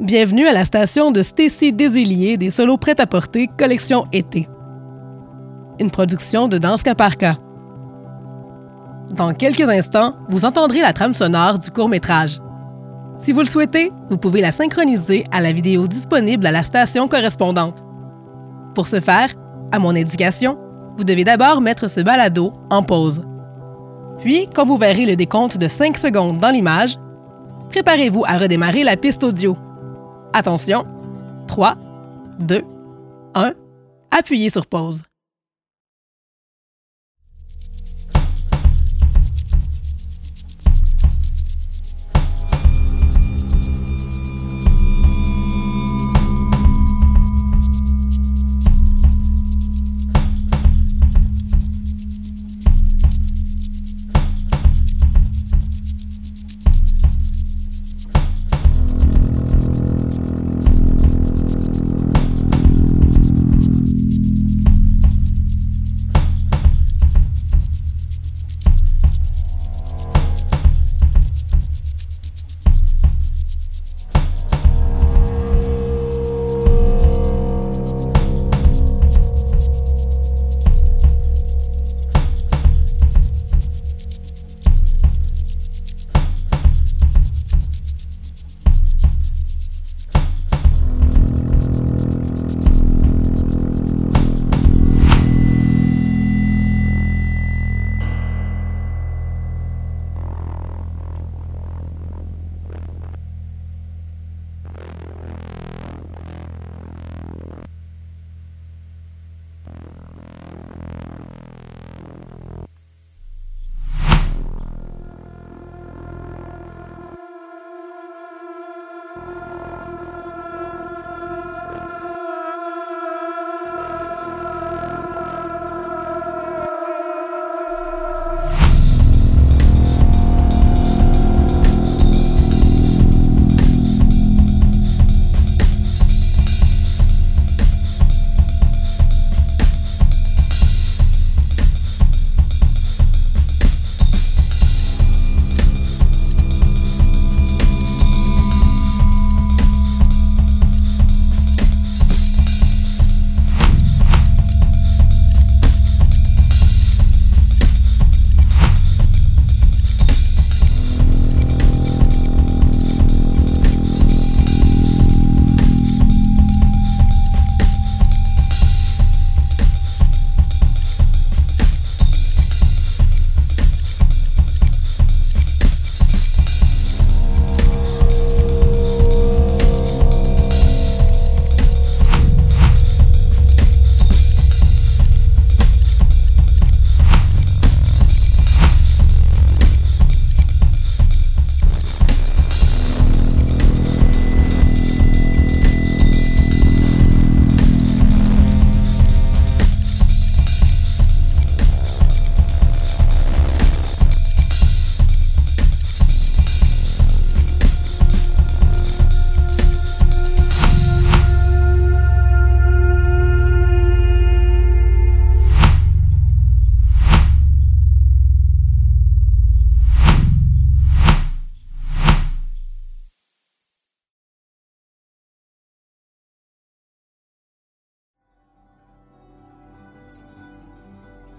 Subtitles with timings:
[0.00, 4.48] Bienvenue à la station de Stacy Désillier des solos prêts à porter collection été.
[5.78, 7.36] Une production de Danse Caparca.
[9.14, 12.40] Dans quelques instants, vous entendrez la trame sonore du court-métrage.
[13.18, 17.06] Si vous le souhaitez, vous pouvez la synchroniser à la vidéo disponible à la station
[17.06, 17.84] correspondante.
[18.74, 19.28] Pour ce faire,
[19.72, 20.58] à mon indication,
[20.96, 23.22] vous devez d'abord mettre ce balado en pause.
[24.20, 26.96] Puis, quand vous verrez le décompte de 5 secondes dans l'image,
[27.68, 29.54] préparez-vous à redémarrer la piste audio.
[30.34, 30.86] Attention,
[31.46, 31.76] 3,
[32.40, 32.62] 2,
[33.34, 33.54] 1,
[34.10, 35.02] appuyez sur pause.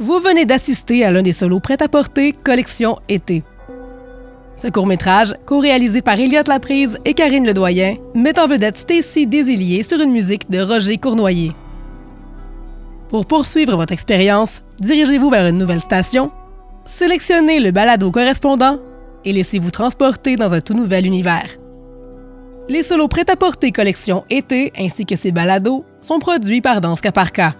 [0.00, 3.42] Vous venez d'assister à l'un des solos prêt-à-porter collection été.
[4.56, 10.00] Ce court-métrage, co-réalisé par Elliot Laprise et Karine Ledoyen, met en vedette Stacy Désillier sur
[10.00, 11.50] une musique de Roger Cournoyer.
[13.08, 16.30] Pour poursuivre votre expérience, dirigez-vous vers une nouvelle station,
[16.86, 18.78] sélectionnez le balado correspondant
[19.24, 21.56] et laissez-vous transporter dans un tout nouvel univers.
[22.68, 27.54] Les solos prêt-à-porter collection été ainsi que ses balados sont produits par Danse Caparca.